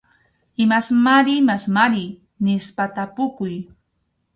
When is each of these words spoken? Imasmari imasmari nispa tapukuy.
Imasmari 0.63 1.31
imasmari 1.41 2.05
nispa 2.43 2.85
tapukuy. 2.95 3.55